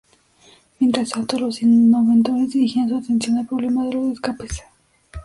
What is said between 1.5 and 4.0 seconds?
inventores dirigían su atención al problema de